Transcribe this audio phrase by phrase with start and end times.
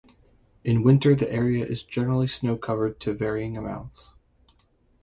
[0.63, 4.09] In winter the area is generally snow covered to varying amounts.